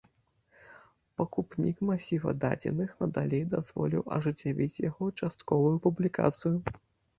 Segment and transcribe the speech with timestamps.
[1.19, 6.57] Пакупнік масіва дадзеных надалей дазволіў ажыццявіць яго частковую публікацыю.